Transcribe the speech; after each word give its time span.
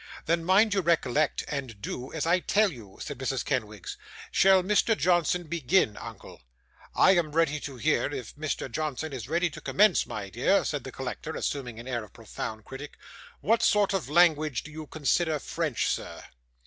'Then 0.25 0.43
mind 0.43 0.73
you 0.73 0.81
recollect, 0.81 1.43
and 1.47 1.79
do 1.79 2.11
as 2.11 2.25
I 2.25 2.39
tell 2.39 2.71
you,' 2.73 2.97
said 2.99 3.19
Mrs. 3.19 3.45
Kenwigs. 3.45 3.97
'Shall 4.31 4.63
Mr. 4.63 4.97
Johnson 4.97 5.43
begin, 5.43 5.95
uncle?' 5.95 6.41
'I 6.95 7.11
am 7.17 7.31
ready 7.33 7.59
to 7.59 7.75
hear, 7.75 8.05
if 8.11 8.35
Mr. 8.35 8.67
Johnson 8.67 9.13
is 9.13 9.29
ready 9.29 9.51
to 9.51 9.61
commence, 9.61 10.07
my 10.07 10.31
dear,' 10.31 10.65
said 10.65 10.85
the 10.85 10.91
collector, 10.91 11.35
assuming 11.35 11.75
the 11.75 11.87
air 11.87 12.03
of 12.03 12.09
a 12.09 12.13
profound 12.13 12.65
critic. 12.65 12.97
'What 13.41 13.61
sort 13.61 13.93
of 13.93 14.09
language 14.09 14.63
do 14.63 14.71
you 14.71 14.87
consider 14.87 15.37
French, 15.37 15.85
sir? 15.87 16.23